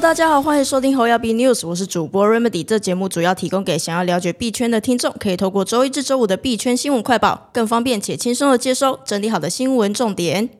[0.00, 2.62] 大家好，欢迎收听侯耀 B News，我是主播 Remedy。
[2.62, 10.50] 这节目主要提供给想要了解币圈的听众，可以透过周一至周五的币圈新闻快报，更方便且轻松的接收整理好的新闻重点。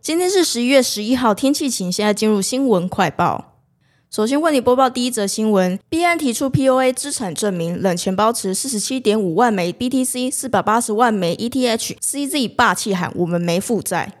[0.00, 1.90] 今天是十一月十一号，天气晴。
[1.90, 3.56] 现在进入新闻快报。
[4.08, 14.19] 首先为你播报第一则新闻：币安提出 POA 资产证明，冷钱包持四十七点五万枚 BTC，四百八十万枚 ETH，CZ 霸气喊我们没负债。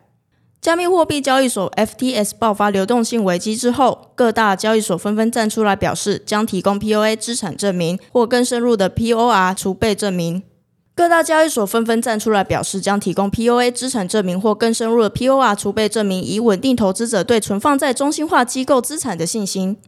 [0.60, 10.42] 加密货币交易所 FTS 爆发流动性危机之后，各大交易所纷纷站出来表示，将提供 POA 资产证明或更深入的 POR 储备证明。
[10.94, 19.78] 各大交易所纷纷站出来表示，将提供 POA 资产证明或更深入的 POR 储备证明，以稳定投资者对存放在中心化机构资产的信心。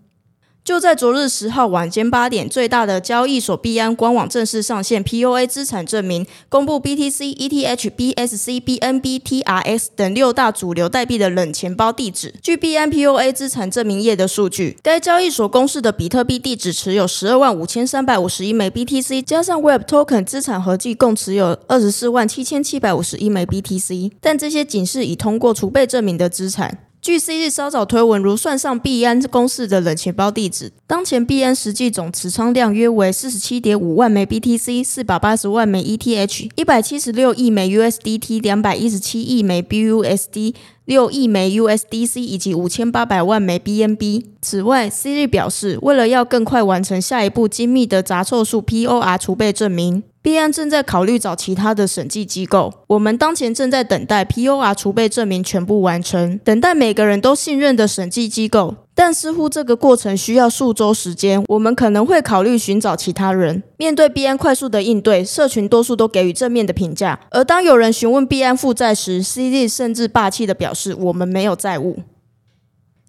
[0.64, 12.32] 就在昨日十号晚间八点，最大的交易所币安官网正式上线 POA 资产证明，公布 BTC、ETH、BSC、BNB、TRX 等六大主流代币的冷钱包地址。
[12.40, 26.84] 据币安 POA 资产证明页的数据，该交易所公示的比特币地址持有十二万五千三百五十一枚 BTC，加上 Web Token 资产合计共持有二十四万七千七百五十一枚 BTC，但这些仅是已通过储备证明的资产。
[27.02, 44.26] 据 C 日稍早推文，如算上币安公司的冷钱包地址，当前币安实际总持仓量约为四十七点五万枚 BTC，四百八十万枚 ETH，一百七十六亿枚 USDT，两百一十七亿枚 BUSD，六亿枚 USDC 以及五千八百万枚 BNB。
[44.40, 50.04] 此外，C 日表示，为了要更快完成下一步精密的杂凑数 POR 储备证明。
[50.22, 52.72] 币安正在考虑找其他的审计机构。
[52.86, 58.76] 我们当前正在等待 POR 储备证明全部完成，等待每个人都信任的审计机构。
[58.94, 61.42] 但似乎这个过程需要数周时间。
[61.48, 63.64] 我们可能会考虑寻找其他人。
[63.78, 67.18] 面对币安快速的应对，社群多数都给予正面的评价。
[67.30, 72.00] 而当有人询问币安负债时，CD 甚至霸气的表示：“我们没有债务。”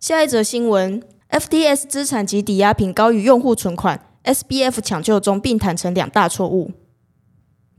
[0.02, 6.72] 下一则新闻：FTS 资产及抵押品高于用户存款，SBF 抢救中，并坦承两大错误。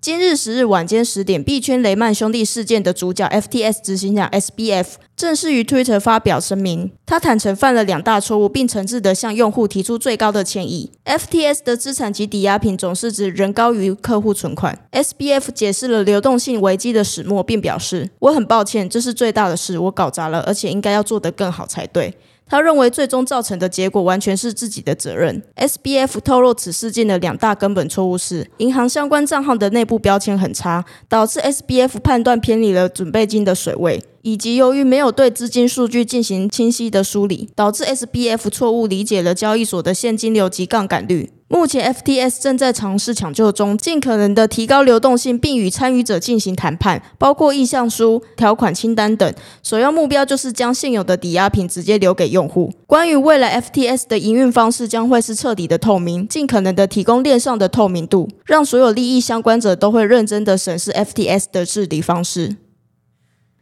[0.04, 4.84] 今日十日晚间十点，币圈雷曼兄弟事件的主角 FTS 执行长 SBF
[5.16, 10.92] 正式于 Twitter 发表声明，他坦诚犯了两大错误，并诚挚地向用户提出最高的歉意。
[11.06, 14.78] FTS 的资产及抵押品总市值仍高于客户存款。
[14.92, 22.14] SBF 解释了流动性危机的始末，并表示：“我很抱歉，这是最大的事，我搞砸了，而且应该要做得更好才对。”
[22.46, 25.42] 他认为最终造成的结果完全是自己的责任。
[25.56, 41.30] SBF 透露此事件的两大根本错误是：银行相关账号的内部标签很差，导致 SBF 判断偏离了准备金的水位，以及由于没有对资金数据进行清晰的梳理，导致 SBF 错误理解了交易所的现金流及杠杆率。
[41.46, 49.32] 目前，FTS 正在尝试抢救中，尽可能的提高流动性，并与参与者进行谈判，包括意向书、条款清单等。
[49.62, 52.72] 首要目标就是将现有的抵押品直接留给用户。
[52.86, 62.56] 关于未来 FTS 的营运方式，将会是彻底的透明，尽可能的提供链上的透明度，让所有利益相关者都会认真的审视 FTS 的治理方式。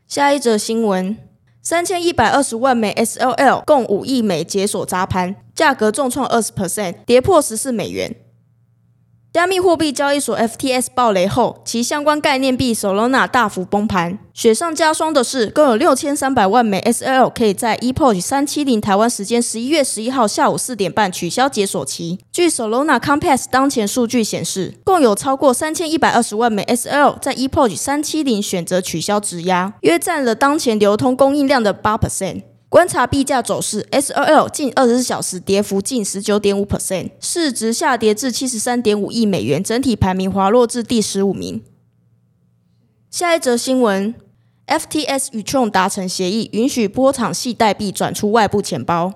[0.07, 1.17] 下一则新闻：
[1.61, 5.35] 三千一百二十万枚 SLL 共五亿枚解锁砸盘。
[5.63, 8.17] 价格重创二十 percent，跌破十四美元。
[9.33, 14.19] 加密货币交易所 FTS 爆雷后，其相关概念币 Solana 大幅崩盘。
[14.35, 22.19] 雪上加霜的是，共有六千三百万枚 SL 可以在 ePOS 三七零台湾时间十一月十一号下午四点半取消解锁期。
[22.33, 32.43] 据 Solana Compass 当前数据显示，共有超过三千一百二十万枚 SL 在 ePOS 三七零选择取消质押，约占了当前流通供应量的八 percent。
[32.73, 41.63] 观察币价走势，S L L 近二十四小时跌幅近十九点五 percent，市值下跌至七十三点五亿美元，整体排名滑落至第十五名。
[43.11, 44.15] 下一则新闻
[44.65, 49.13] ，F T S 与 Tron 达成协议，允许波场系代币转出外部钱包。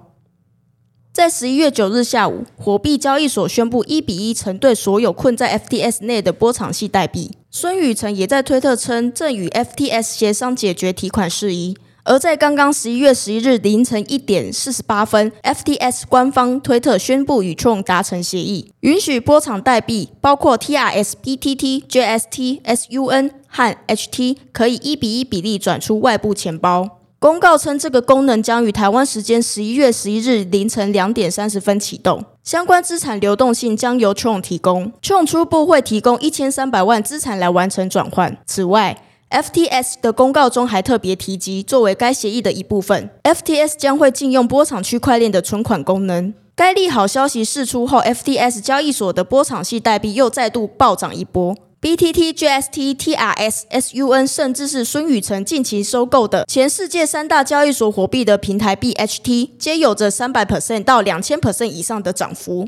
[1.10, 7.30] 在十一月九日下午，火币交易所宣布一比一承兑所有困在 F T S 内的波场系代币。
[7.50, 11.74] 孙宇晨也在推特称，正与 F T S 协商解决提款事宜。
[12.08, 27.00] 而在刚刚十一月十一日凌晨一点四十八分，FTS 官方推特宣布与 Tron 达成协议，允许波场代币包括 TRS、BTT、JST、SUN 和 HT 可以一比一比例转出外部钱包。
[27.18, 38.36] 公告称，这个功能将于台湾时间十一月十一日凌晨两点三十分启动，相关资产流动性将由 Tron 提供，Tron 初步会提供一千三百万资产来完成转换。
[38.46, 46.34] 此外，FTS 的公告中还特别提及，作为该协议的一部分，FTS 将会禁用波场区块链的存款功能。
[46.54, 51.54] 该利好消息释出后，FTS 交易所的波场系代币又再度暴涨一波。
[51.82, 62.66] BTT、GST、TRS、SUN，甚至是孙宇晨近期收购的前世界三大交易所货币的平台 BHT，皆有着三百 percent 到两千 percent 以上的涨幅。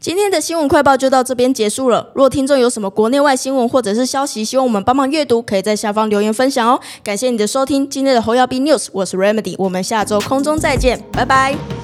[0.00, 2.10] 今天的新闻快报就到这边结束了。
[2.14, 6.80] 若听众有什么国内外新闻或者是消息，希望我们帮忙阅读，可以在下方留言分享哦。
[7.04, 11.79] 感谢你的收听，今天的侯耀斌 News，我是 Remedy，我们下周空中再见，拜拜。